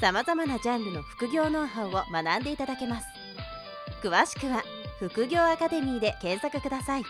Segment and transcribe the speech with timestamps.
[0.00, 3.06] さまざまなジャンルの副業ノウハウを学んでいただけます
[4.00, 4.62] 詳しくは
[5.00, 7.02] 「副業アカデミー」で検索ください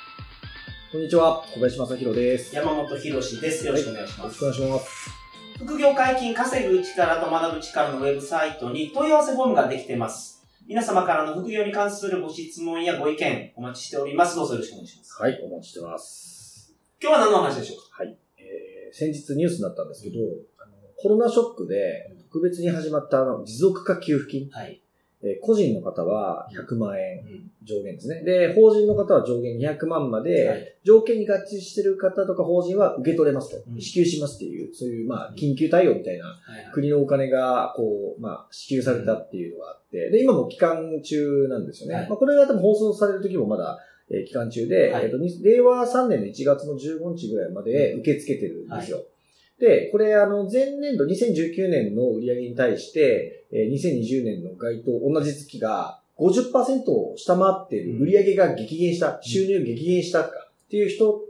[0.91, 2.55] こんにちは、小林正宏です。
[2.55, 3.67] 山本博史です。
[3.67, 4.39] よろしくお願いしよろします。
[4.39, 5.11] くお願いします。
[5.59, 10.43] 副業解禁稼ぐ力と学ぶ力のウェブサイトに問い合わせフォームができています。
[10.67, 14.35] 皆様からの副業に関するご質問やご意見お待ちしております。
[14.35, 15.23] どうぞよろしくお願いします。
[15.23, 16.75] はい、お待ちしてます。
[17.03, 18.05] 今日は何の話でしょうか？
[18.05, 20.21] えー先日ニュースになったんですけど、
[20.57, 24.81] あのコロナショックで特別に始まったあの持続化給付金、はい。
[25.23, 27.51] えー個人の方は100万円うん。
[27.65, 28.23] 上限ですね。
[28.23, 30.75] で、法人の方は上限200万まで、はい。
[30.85, 33.71] 条件に合致してる方とか法人は受け取れますと。
[33.71, 33.81] うん。
[33.81, 36.39] 支給しますっていう、そういう、まあ、緊急対応みたいなはい
[36.73, 41.95] 国のお金が、こう、まあ、支給されたっていうのがあって、で、今も期間中なんですよね。
[41.97, 42.09] はい。
[42.09, 43.79] まあ、これが多分放送される時もまだ、
[44.11, 45.07] えー期間中で、はい。
[45.07, 49.03] えっと、に令和3年の1月の15日ぐらいまで受け付けてるんですよ。
[49.61, 61.23] で、これ、あの、前年度、2019年の売上に対して、えー2020年の該当、同じ月が50%を下回っている、売上が激減した、収入激減したかっていう人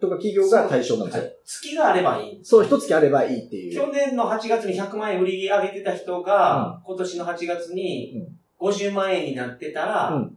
[0.00, 1.22] とか企業が対象なんですよ。
[1.22, 1.36] はい。
[1.44, 2.44] 月があればいい。
[2.44, 3.74] そう、一月あればいいっていう。
[3.74, 8.26] 去年の8月に100万円売り上げてた人が、今年の8月に
[8.58, 10.35] 50万円になってたら、うん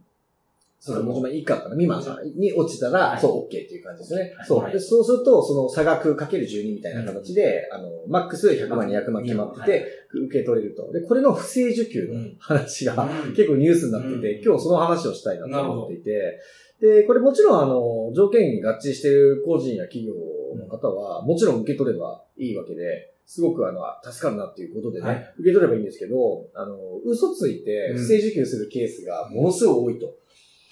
[0.82, 2.02] そうそう、50万以下かな、未満
[2.36, 3.20] に落ちたら、はい。
[3.20, 4.34] そう、OK っていう感じですね。
[4.34, 4.46] はい。
[4.46, 4.58] そう。
[4.60, 4.72] はい。
[4.72, 10.90] で、そうすると、その差額かける12みたいな形で、あの、マックス100万、200万決まってて、受け取れると。
[10.90, 12.94] で、これの不正受給の話が、
[13.26, 13.34] うん。
[13.34, 14.44] 結構ニュースになってて、うん。
[14.44, 16.40] 今日その話をしたいなと思っていて、
[16.80, 20.14] で、これもちろん、あの、条件に合致している個人や企業
[20.56, 25.34] の方は、もちろん受け取ればいいわけで、すごくあの、助かるなっていうことでね、はい。
[25.38, 30.19] 受け取ればいいんですけど、あの、嘘ついて不正受給するケースがものすごい多いと。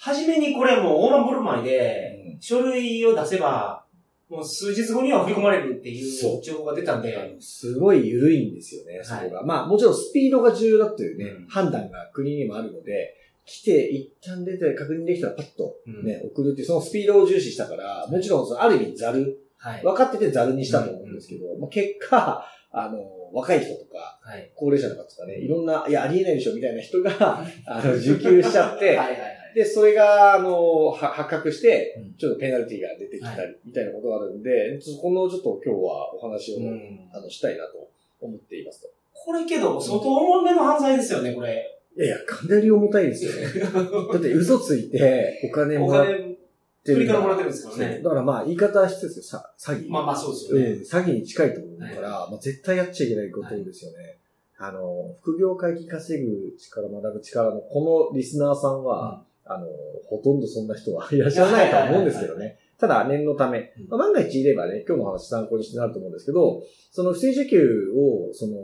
[0.01, 3.83] はじめにこれもう大盤振る舞いで、うん書類を出せば、
[4.29, 9.43] もう数日後には振り込まれるっていそうう情報が出たんで、すごい緩いんですよね、そこが。
[9.43, 13.13] まあ、もちろんスピードが重要だというね、うん判断が国にもあるので、
[13.45, 19.83] 来て、一旦出て確認できたらパッとね、送るっていう、そのスピードを重視したから、もちろんその、ある意味ザル、はい。
[19.83, 22.99] 分かっててザルにしたと思うんですけど、まあ、結果、あの、
[23.33, 24.51] 若い人とか、はい。
[24.55, 27.11] 高齢者の方とかね、いろんな、いや、ありえないでしょ、みたいな人が、
[27.65, 29.38] あの、受給しちゃって、はいはいはい。
[29.55, 37.89] で、それが、あの、は発覚してうん、ちょっとペナルティが出てきたはり、みたいなことがあるんで、ちょっとこのちょっと今日はお話を、うんあの、したいなと
[38.21, 38.89] 思っていますと。
[39.13, 41.79] これけど、相当重めの犯罪ですよね、これ。
[41.97, 43.59] いやいや、かなり重たいですよね。
[44.13, 46.37] だって嘘ついて、お金おもらっ金、
[46.83, 49.89] てる振りからもらってるんですからねだからまあ、言い方は必要ですよ、さ詐欺。
[49.89, 50.65] まあまあそうですよね。
[50.65, 54.17] ええ詐欺に近いと思うから、まあ、絶対やっちゃいけないことですよね。
[54.57, 59.65] あの、副業回帰稼ぐ力、学ぶ力のこのリスナーさんは、あの、
[60.07, 62.59] ほとんどそんな人はいらっしゃらないとは思うんですけどね。
[62.79, 63.87] ただ、念のため、うん。
[63.89, 66.61] まあ、万が一いればね、今日の話参考にしてなると思うんですけど、
[66.91, 68.55] その不正受給を、その、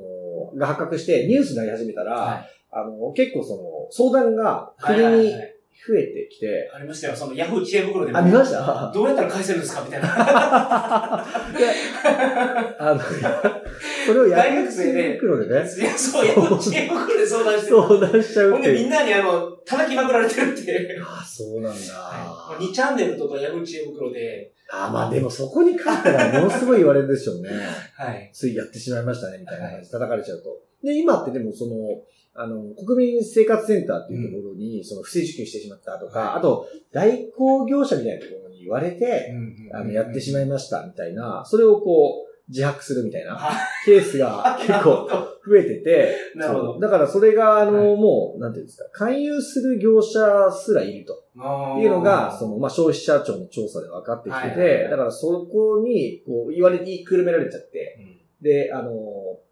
[0.58, 2.50] が発覚してニュースになり始めたら、はい。
[2.72, 5.32] あの、結構その、相談がはい国に
[5.88, 8.92] 増えてきて、ありましたよ、そのヤフー知恵袋でもあ、見ました？
[8.94, 9.82] どうやったら返せるんですか？
[9.84, 10.08] みたいな。
[12.80, 13.02] あの、
[14.06, 17.78] それをや大学生で袋でね、いや、そう、ヤフー知恵袋で相談してる。
[17.78, 18.84] 相談しちゃうほんでみ。
[18.84, 21.00] んなにあの、叩きまくられてるって。
[21.04, 21.94] ああ、そうなんだ。
[21.94, 27.50] はい、2チャンネルとかヤフー知恵袋で、ああ、まあでもそこに勝ったらものすごい言われるでしょうね。
[27.96, 28.32] はい。
[28.34, 30.58] ついやってしまいましたね、みたいな感じで叩かれちゃうと。
[30.84, 31.74] で、今ってでもその、
[32.38, 39.34] あの、国民生活センターっていうところに、その不正受給してしまったとか、はいあと、代行業者みたいなところに言われて、
[39.74, 43.52] あの、やってしまいまました、みたいな、それをこう、自白するみたいなは
[43.86, 45.08] ケースが 結構
[45.48, 46.80] 増えてて、なるほど。
[46.80, 47.98] だからそれが、あの、はい。
[47.98, 51.24] もう、なんていうんですか、勧誘する業者すらいると。
[51.80, 58.00] いうのが、その、まあ、消費者庁の調査で分かってきてて、だからそこに、こう、言われ、言いくるめられちゃって、
[58.42, 58.92] で、あの、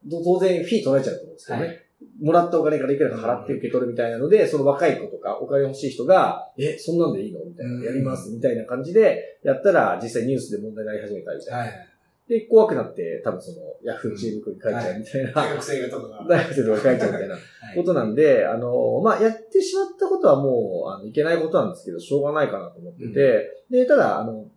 [0.05, 1.65] ど当然フィー取られちゃうと思うんですけどね。
[1.65, 1.79] はい。
[2.21, 11.57] もらったお金からいくらか払って受け取るみたいなので、その若い子とかお金欲しい人が、え、そんなんでいいのみたいな、うんやりますみたいな感じで、やったら実際ニュースで問題になり始めたみたいな。
[11.59, 11.89] はい。
[12.27, 16.25] で、怖くなって、多分その、ヤフーチームに書いちゃうみたいな、大学生とかが。
[16.29, 17.43] 大学生とか書いちゃうみたいなはい
[17.75, 24.49] ことなんで、あの、まあ、やってしまったことはもう、あの、いけないことなんですけど、しょうがないかなと思ってて、で、ただ、あの、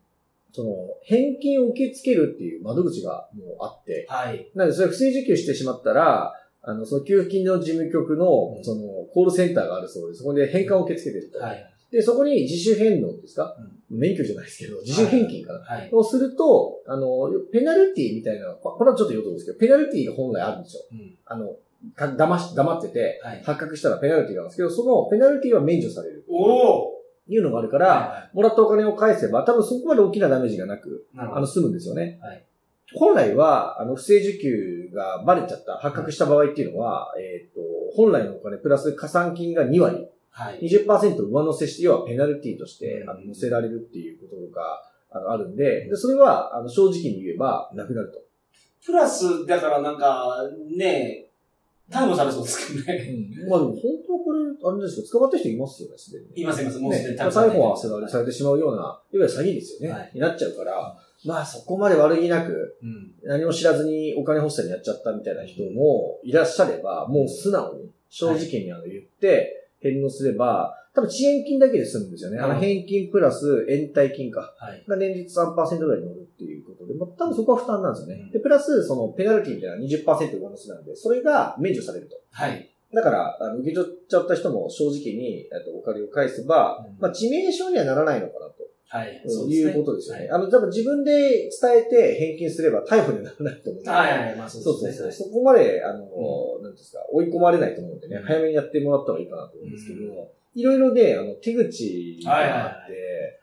[0.52, 0.70] その、
[1.02, 4.50] 返金を受け付けるっていう窓口がもうあって、はい。
[4.54, 8.82] なので、それ不正受給してしまったら、ああの、その給付金の事務局のう、んその、
[9.12, 11.38] コールセンターがあるそうで、そこで返還を受け付けてると。
[11.38, 11.75] はい。
[11.90, 13.56] で、そこに自主返納ですか、
[13.90, 15.88] 免許じゃないですけど、自主返金かな、はい。
[15.92, 20.82] をすると、あの、ペナルティみたいな、ここれはちょっと言うとですけど、ペナルティが本来あるんですよ。
[20.92, 21.56] うんあの、
[21.94, 23.42] か騙し、黙ってて、はい。
[23.44, 26.24] 発覚したらペナルティがあるんですけど、そのペナルティは免除される。
[26.28, 26.92] おお
[27.28, 31.36] いうのがあるから、はもらったお金を返せば、多分そこまで大きなダメージがなく、いな。
[31.36, 32.18] あの、済むんですよね。
[32.22, 32.42] はい
[32.94, 37.60] 本来は、あの、不正受給がバレちゃった、発覚した場合っていうのは、えっ、と、
[37.96, 40.60] 本来のお金プラス加算金が2割、はい。
[40.60, 48.22] 20%上乗せして、要はペナルティとして、あの、乗せられるっていうことが、あの、あるんで、でそれは、あの、正直に言えば、なくなると。
[48.84, 50.42] プラス、だからなんか、
[50.76, 51.22] ね
[51.90, 53.16] 逮捕されそうですけどね。
[53.48, 56.42] まあでも、本当はこれ、あれですけど、捕まった人いますよね、すでに。
[56.42, 56.78] いますいます。
[56.80, 59.94] もうすでにね、逮捕はされされてしまうような、いわゆる詐欺ですよね。
[59.94, 63.14] はいになっちゃうから、まあそこまで悪気なく、うん。
[63.22, 72.38] 何も知らずにお金欲しさにやっちゃったみたいな人もいらっしゃれば、もう素直に、正直にあの言って、返納すれば、多分遅延金だけで済むんですよね。
[72.38, 74.54] あのうん返金プラス延滞金か。
[74.58, 74.82] はい。
[74.88, 78.22] が年率3%ぐらいに乗るっていうことで、まあ、多分そこは負担なんですよね。
[78.22, 82.16] うんで、プラス、そのペナルティみたいな20%上乗せなんで、それが免除されると。
[82.30, 82.70] はい。
[82.94, 88.66] だから、あの受け取っちゃった人も正直に、えっと、お金を返せば、うんまあ、致命傷にはならないのかなと。
[88.98, 89.22] はい。
[89.26, 90.20] そういうことですよね。
[90.22, 93.90] はいあの、多分自分で伝えて返金すれば逮捕にはならないと思うんで。
[93.90, 94.36] はいはい。
[94.36, 95.06] まあそそううそうそう。
[95.06, 95.26] ですね。
[95.26, 96.00] そこまで、あの、
[96.62, 103.40] なんですか、追い込まれないと思うんでね、うん早めにやってもらった方がいいかなと思うんですけど、ういろいろね、あの、手口があって、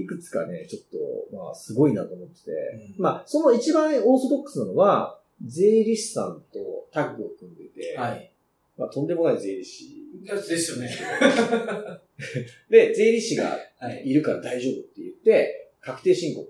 [0.00, 0.82] いくつかね、ちょっ
[1.30, 2.50] と、まあ、すごいなと思ってて、
[2.98, 8.32] うんまあ、その一番オーソドックスなのは、税理士さんとタッグを組んでて、はい。
[8.76, 10.04] まあ、とんでもない税理士。
[10.24, 10.90] ですよね。
[12.70, 14.02] で、税理士がはい。
[14.04, 16.48] いるから大丈夫って言って、確定申告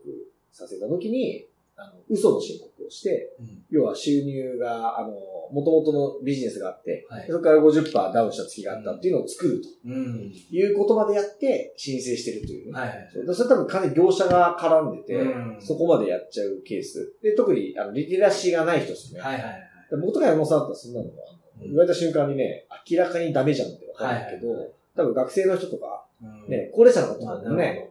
[0.51, 5.13] させたときに、あの、嘘の申告をして、うん要は収入が、あの、
[5.53, 10.33] 元々のビジネスがあって、はいそこから50%ダウンした月があったっていうのを作るとうん。
[10.51, 12.73] いうことまでやって申請してるというね。
[12.73, 13.11] はいはい。
[13.35, 17.13] それ多分かなり業者が絡んでて、うんそこまでやっちゃうケース。
[17.23, 19.21] で、特に、あの、リテラシーがない人ですね。
[19.21, 19.61] はいはいはい。
[19.91, 26.51] で僕とか山本さんだったらそんなのは、あのうん言われた瞬間にね、明らかにダメじゃんってわかるけど、はいはい多分学生の人とか、うん。
[26.51, 27.91] ね、高齢者の方とまあかもね、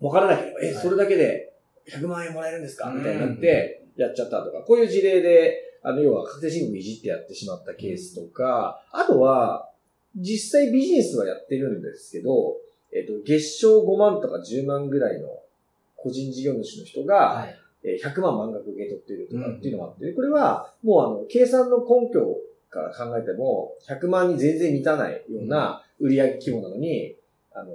[0.00, 0.74] わからなければ、え、はい。
[0.74, 1.54] それだけで
[1.90, 2.90] 100万円もらえるんですか？
[2.90, 2.98] うん。
[2.98, 9.70] みたいになって、やっちゃったとか、こういう事例で、あの、要は確定申告いじってやってしまったケースとか、あとは、
[10.16, 12.56] 実際ビジネスはやってるんですけど、
[12.92, 15.28] えっと、月賞5万とか10万ぐらいの
[15.96, 17.54] 個人事業主の人が、はい。
[17.84, 22.36] えー100万満額受け取ってるとかっていうのがあって、これはもうあの、計算の根拠
[22.70, 27.16] から考えても、100万に全然満たないような売上規模なのに、
[27.52, 27.72] あの、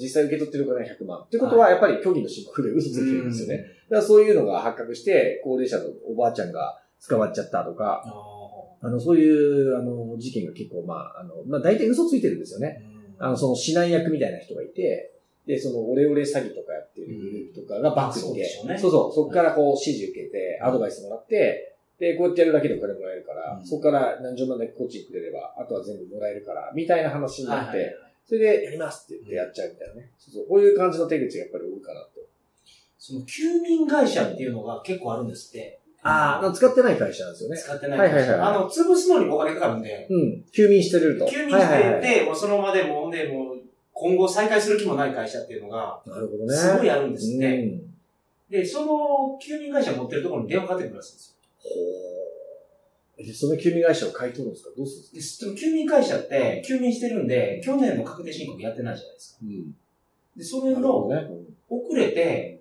[0.00, 1.20] 実際受け取ってるお金が100万。
[1.20, 3.58] ってことは、やっぱり虚偽の申告で嘘ついてるんですよね。
[3.90, 12.82] だからそういうのが発覚して、高齢者のおばあちゃんが捕まっちゃったとか、ああの、そういう、あの、事件が結構、まあ、あの、まあ、大体嘘ついてるんですよね。
[13.20, 15.12] ーあの、その指南役みたいな人がいて、
[15.46, 21.71] で、そのオレオレ詐欺とかやってるグループとかがバックしょうねそうそう、そこからこう指示受けて、アドバイスもらって、
[22.02, 30.10] で、こうやってやるだけでお金もらえるから、うんそこから何十万だけこっちにくれれば、あとは全部もらえるから、みたいな話になって、はいはいはいそれでやりますって言ってやっちゃうみたいなね。
[30.16, 32.08] そうそう、こういう感じの手口がやっぱり多いかなと。
[32.96, 35.80] その、休眠会社っていうのが結構あるんですって。
[36.02, 37.56] ああ、使ってない会社なんですよね。
[37.58, 38.14] 使ってない会社。
[38.14, 40.44] はいはいはいあの、潰すのにもお金かかるんで、うん。
[40.52, 41.26] 休眠してると。
[41.26, 43.58] 休眠してはいはいはいて、もうその場でもう、で、もう、
[43.92, 46.54] 今後再開する気もない会社っていうのが、なるほどね。
[46.54, 47.58] すごいあるんですって。
[47.58, 47.92] うん
[48.52, 51.31] で、その、休眠会社持ってるところに電話かかってくるらしいんですよ。
[51.62, 51.70] ほ
[53.18, 53.24] う。
[53.24, 54.70] で、その休眠会社を買い取るんですか？
[54.76, 55.54] どうするんですか？
[55.54, 59.38] 休眠会社って、休眠してるんで、去年の確定申告やってないじゃないですか。
[59.42, 59.74] うん。
[60.36, 61.28] で、それの、どね。
[61.68, 62.60] 遅れて、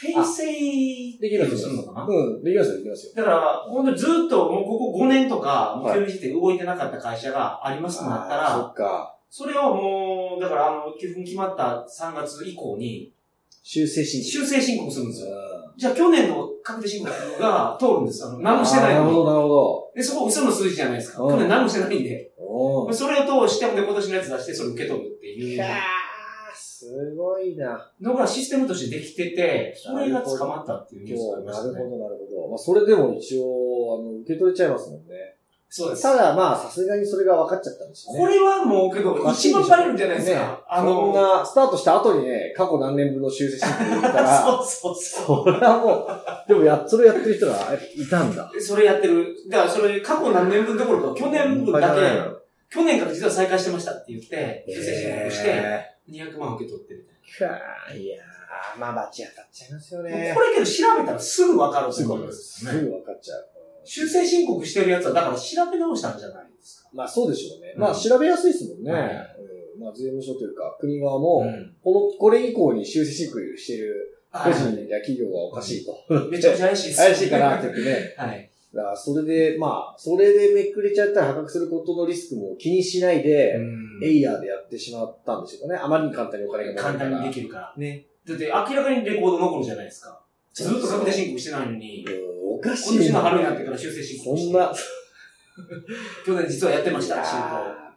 [0.00, 2.06] 訂正できますするのかな？
[2.06, 3.12] うん、できますよ、できますよ。
[3.16, 9.16] だから、本当にずっともうここ5年とか、もうはい休眠して動いてなかった会社がありますとなったら、そっか。
[9.30, 13.12] それをもう、だからあの、給付金決まった3月以降に、
[13.64, 14.30] 修正申告。
[14.30, 15.28] 修正申告するんですよ。
[15.34, 18.26] あじゃあ去年の確定申告が通るんです。
[18.26, 19.06] あの、何もしてないのに。
[19.06, 19.92] なるほど、なるほど。
[19.96, 21.22] で、そこ嘘の数字じゃないですか。
[21.22, 22.30] うん去年何もしてないんで。
[22.92, 25.68] それを通して、で、今年のやつ出して、それ受け取るっていういやー
[26.54, 27.90] すごいな。
[28.02, 31.72] のがシステムとしてできてて、それが捕まったっていうニュースがありましたね。
[31.72, 32.48] なるほど、なるほど。
[32.48, 35.37] まあ、それでも一応、あの、受け取れちゃいますもんね。
[35.70, 36.02] そうです。
[36.02, 38.18] ただ、まあ、さすがにそれが分かっちゃったんですよね。
[38.20, 40.38] これはもうけど、一番バレるんじゃないですか？
[40.40, 45.44] ねあの、そんな、スタートした後にね、過去何年分の修正申告言ったら、そうそうそう。
[45.44, 48.50] それはもう、でもや、それやってる人がやっぱいたんだ。
[48.58, 49.36] それやってる。
[49.50, 52.06] だからそれ過去何年分どころか、去年分だけ、け、
[52.70, 57.06] 去年から実は再開してましたって言って、修正申告して、え200万受け取ってる。
[57.36, 60.32] ーかーいやー、まあ、バチ当たっちゃいますよね。
[60.34, 61.92] これけど調べたらすぐわかる。
[61.92, 62.22] すぐ分
[63.04, 63.48] かっちゃう。
[63.88, 66.90] 修正申告してるやつは、だから調べ直したんじゃないですか？
[66.92, 67.72] まあそうでしょうね。
[67.74, 68.92] うんまあ調べやすいですもんね。
[68.92, 75.94] はいうんまあ税務署というか、国側も、うんこの、これ以降に修正申告している個はい人や企業がおかしいと。
[76.30, 76.96] めちゃくちゃ怪しいです。
[76.98, 78.14] 怪しいかなって言ってね。
[78.18, 78.50] はい。
[78.74, 85.80] だからそれで、まあ、それでめくれちゃったら破格することのリスクも気にしないで、うんエイヤーでやってしまったんでしょうかね。
[85.82, 87.10] あまりに簡単にお金が簡るから。
[87.12, 87.74] 単にできるから。
[87.76, 88.06] ね。
[88.28, 90.20] だって明らかにレコード残るじゃないですか。
[90.52, 93.52] ずっと確定申告してないのに、うんおかしい今年の春にな。
[93.52, 94.50] ってから修正申そ。
[94.50, 94.74] んな、
[96.26, 97.88] 去年実はやってました、いやー申告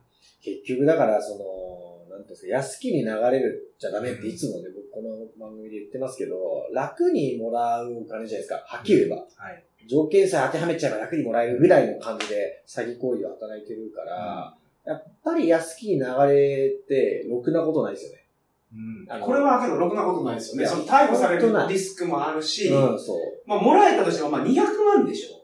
[0.43, 2.21] 結局だから、その、な。
[2.21, 8.37] んていうんですか、安きに流れるじゃダメっていつもね、僕この番組で言ってますけど、楽にもらうお金じゃな。
[8.37, 8.55] いですか。
[8.67, 9.15] はっきり言えば。
[9.17, 9.63] はい。
[9.89, 17.61] 条件さえ当てはめちゃえば楽にもらえるぐらいの感じで詐欺行為は働いてるから、やっぱり安きに流れて、ろくな。
[17.61, 17.91] ことな。
[17.91, 18.20] いですよね。
[19.21, 20.67] これはけど、ろくなことないですよね。
[20.67, 23.17] その逮捕されるリスクもあるし、うん、そう。
[23.45, 24.55] まあ、もらえたとしても、まあ、200
[24.95, 25.41] 万でしょ。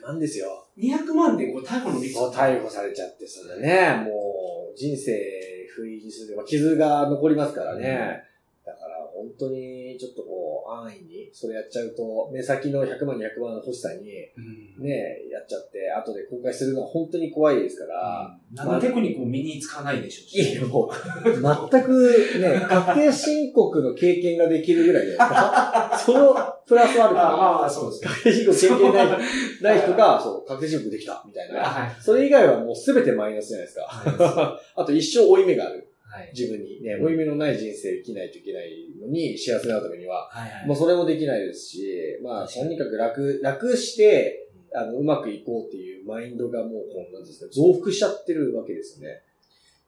[0.00, 0.66] 100万ですよ。
[0.78, 2.20] 200万でこう逮捕のリスク。
[2.20, 5.12] そう、逮捕されちゃって、それね、もう、人生
[5.74, 8.22] 不意にする、まあ、傷が残りますからね。
[8.64, 10.41] だから、本当に、ちょっとこう、
[10.72, 20.52] 安易に、それやっちゃうと、目先の100万、200万の欲しさに、うんね、やっちゃって、後で公開するのは本当に怖いですから、何のテクニックも身につかないでしょうし。
[20.52, 25.98] いや、もう、全くね、 確定申告の経験ができるぐらいじゃないですか。
[26.04, 26.34] その
[26.66, 29.18] プラスあるあまああ、そうですら、確定申告経験ない、
[29.62, 31.60] ない人が、そう、確定申告できた、みたいな。
[31.60, 31.96] はい。
[32.00, 33.82] それ以外はもうすべてマイナスじゃないですか。
[33.82, 35.91] は あと一生負い目がある。
[36.12, 36.30] はい。
[36.36, 40.66] 自分にね、負い目のない人生生きないといけないのに、幸せになるためには、はいはい。
[40.66, 49.22] もうそれもできないですし、まあ、とにかく楽、楽して、あの、うまくいこうっていうマインドがもう、こうなんですか、増幅しちゃってるわけですよね。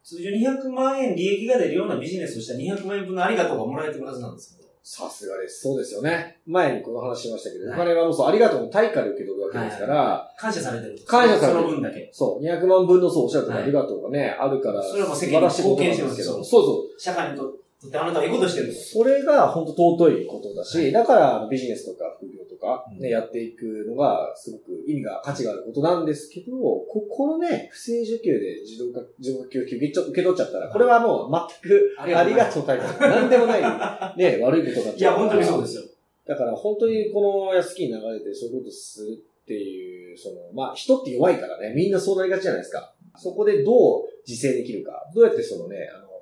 [0.02, 4.63] 通常200万円利益が出るようなビジネスをしたら200万円分のありがとうがもらえてるはずなんですけど。
[4.86, 5.62] さすがです。
[5.62, 6.36] そうですよね。
[6.46, 11.06] 前にこの話しましたけど、はいお金はもうそう、ありがとうの対価で受け取るわけですから、感謝されてると。
[11.06, 12.10] 感謝されてるその分だけ。
[12.12, 17.00] そう、200万分のそう、おっしゃるとありがとうがね、あるから、それはもう世素間に晴らしいことなんですけど、貢献してますそうそう。
[17.00, 18.74] 社会にとってあなたはいいことしてると。
[18.74, 33.60] それが本当尊いことだし、はいだからビジネスとか副業とか、ねうんやっていくのがすごく意味が、価値があることなんですけど、ここのね、不正受給で自動化、自動化給付金受け取っちゃったら、これはもう全くありがとうタイプなんでもない、
[34.16, 35.12] ね、悪いことになっうから。
[35.12, 35.82] 本当にそうですよ。
[36.26, 42.94] だから本当にこの安きに流れてそういうことするっていう、その、まあ人って弱いからね、みんなそうなりがちじゃないですか。
[43.16, 46.13] そこでどう自制できるか、どうやってそのね、あの、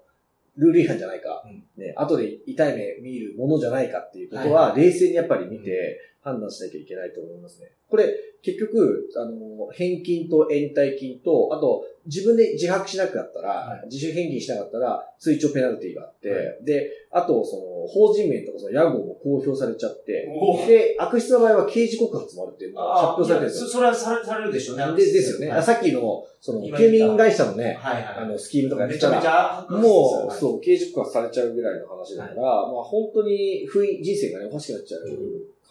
[0.57, 1.43] ルール違反じゃないか、
[1.77, 7.73] ね、後で痛い目見るものじゃないかっていうことは、冷静にやっぱり見て判断しなきゃいけないと思いますね。
[7.89, 23.67] これ、結局、あの、返金と延滞金と、あと、自分で自白しなかったら、は自主返金しなかったら、追徴ペナルティがあって、はで、あと、その、法人名とかその屋号も公表されちゃって、おで、悪質な場合は刑事告発もあるっていうのが発表されてるんですよ。
[23.69, 24.87] そそれはされされるでしょうね。
[24.97, 25.49] でですよね。
[25.49, 27.79] はいさっきの、その、今言った休眠会社のね。
[27.81, 35.03] あの、スキームとかやってめちゃめちたら、ゃ、もう、はいそう、刑事告発されちゃうぐらいの話だから、まあ本当に不意、人生がね、おかしくなっちゃう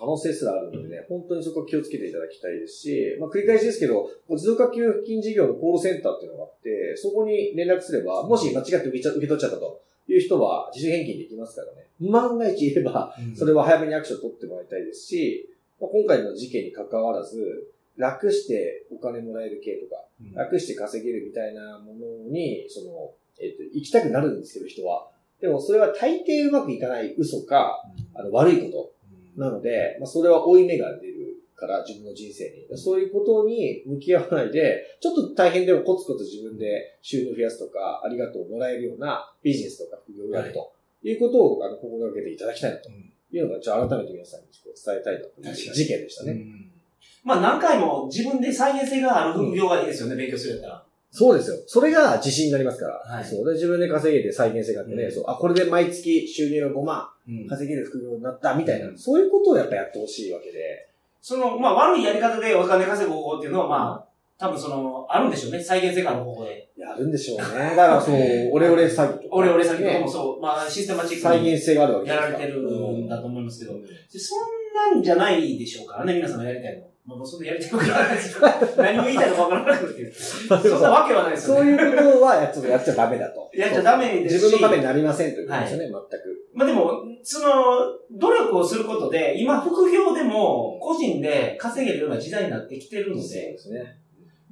[0.01, 11.85] 可能性すらあるのでね、本当にそこは気をつけていただきたいですし、まあ繰り返しですけど、持続化給付金事業のコールセンターっていうのがあって、そこに連絡すれば、もし間違って受けちゃ受け取っちゃったという人は自主返金できますからね。
[11.99, 15.47] 万が一いれば、うんそれは早めにアクションを取ってもらいたいですし、
[15.79, 25.09] まあ、今回の事件に関わらず、楽してお金もらえる系とか、うん楽して稼げるみたいなものに、その、えっ、と、行きたくなるんですけど、人は。
[25.39, 29.00] でも、それは大抵うまくいかない嘘か、あの、悪いこと
[29.35, 32.77] なので、まあ、それは負い目が出るから、自分の人生に。
[32.77, 40.73] そういうことに向き合わないで、ちょっと大変でもコツコツ自分で収入増やすとか、ありがとうもらえるようなビジネスとか副業をやると
[41.03, 46.31] いうことを、あの、心がけていただきたいなというのが、じゃあ改めて皆さんに伝えたいなと事件でしたね。
[46.31, 46.71] うん
[47.23, 50.85] まあ何回も自分で再現性がある副業がいいですよね、勉強するやったら。
[51.11, 51.57] そうですよ。
[51.67, 53.15] それが自信になりますから。
[53.15, 53.25] はい。
[53.25, 53.45] そう。
[53.45, 55.11] で、自分で稼げて再現性があってね、うん。
[55.11, 57.07] そう、あ、これで毎月収入が5万。
[57.49, 58.97] 稼げる副業になったみたいな、うん。
[58.97, 60.87] そういうことをやっぱやってほしいわけで。
[61.21, 66.69] その、まあ悪いやり方でお金稼ぐ方法っていうのはまあ、多分その、あるんでしょうね、再現性がある方法で。
[66.77, 67.43] やるんでしょうね。
[67.75, 68.15] だからそう、
[68.51, 69.23] オレオレ詐欺とか。
[69.31, 72.39] 俺俺先ほどもね、そう、まあシステマチックに再現性があるわけですやから。
[72.39, 73.79] れてるんだと思いますけど、うん。
[73.83, 76.81] そんなんじゃないでしょうからね、皆さんがやりたいの。
[76.81, 78.47] まあもうそんなやりたいわけはないですよ。
[78.77, 80.11] 何を言いたいのかわからなくて。
[80.13, 81.75] そんなわけはないですよね。
[81.77, 83.49] そういうことはやちょっとやっちゃダメだと。
[83.53, 85.97] やっちゃダメですし自分のためになりませんということですよね、全く。
[86.53, 86.91] まあでも、
[87.23, 87.47] その、
[88.11, 93.97] 努力をすることで、今副業でも個人で稼げるような時代になってきてるのそうで、ですね。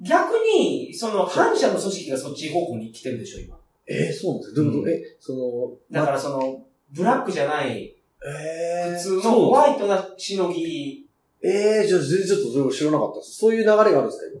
[0.00, 3.56] 逆に、その反社の組織がそっち方向に来てるでしょ、今。
[3.86, 4.56] えー、そうなんですか？
[4.56, 7.94] どういうこと、うんえ、その、だからその、ブラックじゃない、
[8.26, 11.06] えー、普通のホワイトなしのぎ
[11.42, 13.38] ええー、じゃあ全然ちょっとそれを知らなかったです。
[13.38, 14.40] そういう流れがあるんですか、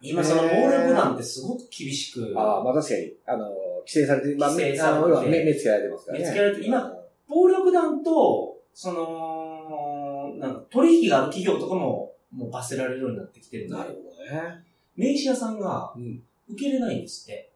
[0.00, 0.24] 今？
[0.24, 2.40] その暴力団ってすごく厳しく、今。
[2.40, 3.48] ああ、まあ確かに、あの、
[3.80, 6.24] 規制されて、まあ、規制目されてあの目目つけられてますからね。
[6.24, 6.92] 目つけられて今
[7.28, 14.64] 暴力団と、その、なんか取引がある企業とかも、もう罰せられるようになってきてるので、なるほどね。
[14.96, 16.22] 名刺屋さんがうん。
[16.50, 17.50] 受けれないんですって。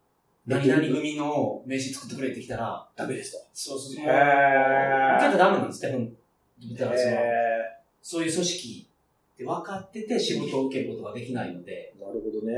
[0.46, 3.38] で何々組の名刺作ってくれってきたら、ダメですと。
[3.54, 3.94] そうそうそう。
[3.94, 5.96] 受けたらダメなんですって、
[6.78, 8.86] だからその、へそういう組織
[9.34, 12.52] って分かってて仕事を受けることができないので、ーなるほどね。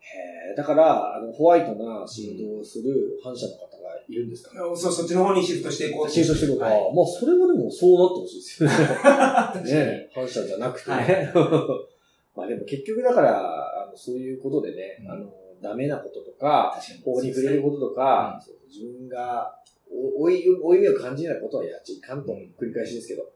[0.00, 0.56] へえ。
[0.56, 4.60] だから、あの、ホワイトな仕事をする反社の方がいるんですかね。
[4.74, 6.64] そう、そっちの方にシフトしていこうシフトしてるのか。
[6.64, 8.74] はいまあ、それはでもそうなってほしいですよね。
[8.88, 11.32] 確かにね反社じゃなくてね。
[12.34, 16.80] まあでも結局だから、あのそういうことでね、うんあの、ダメなこととか。
[17.04, 19.54] 法に触れることとか、そう自分が
[19.90, 23.30] お負い負い目を感じないことはやっちゃいかんと繰り返しですけど、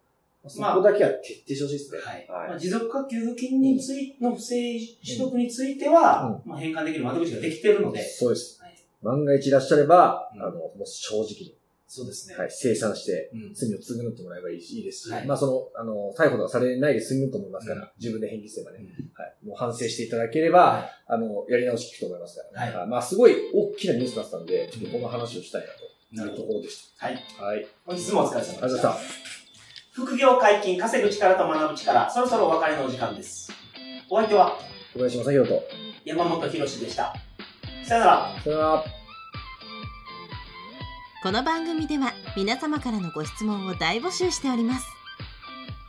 [0.49, 1.99] そまあこだけは徹底してほしいですね。
[1.99, 2.26] はい。
[2.28, 2.49] はい。
[2.50, 8.61] まあ、持続化給付金についの不正取得については、まあ、返還できる窓口ができてるので、そうです。
[8.61, 8.75] はい。
[9.02, 10.42] 万が一いらっしゃれば、うん。
[10.42, 11.56] あの、もう正直に、
[11.87, 12.37] そうですね。
[12.37, 13.54] はい、清算して、うん。
[13.54, 15.26] 罪を償ってもらえばいいいいですし、はい。
[15.26, 17.88] まあその、あの、逮捕とかされないで済むと思いますから、うん。
[18.00, 18.87] 自分で返金すればね、うん。
[19.14, 22.84] はい、もう反省していただければ、はあの、やり直し聞くと思いますから、はい。
[22.84, 26.42] あまあすごい大きなニュースだったんで、ちょっとこの話をしたいなというとなるほど。
[26.49, 27.18] ころでしはい。
[27.38, 27.44] た。
[27.44, 27.66] はい。
[27.84, 28.64] 本日もお疲れ様でした。
[28.64, 29.41] ありがとうございまし
[29.94, 33.52] 副業解禁、稼ぐ力と学ぶ力、そろそろお別れのお時間です。
[34.08, 34.56] お相手は
[34.94, 35.62] 小林正宏と、
[36.02, 37.14] 山本博史でした。
[37.84, 38.40] さよなら。
[38.42, 38.84] さよなら。
[41.22, 44.87] この番組では皆様からのご質問を大募集しております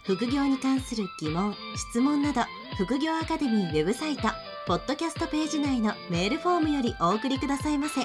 [0.03, 2.41] 副業に関する疑問・質問など
[2.77, 4.27] 副業アカデミーウェブサイト
[4.67, 8.01] ポッドキャストページ内のメールフォームよりお送りくださいませ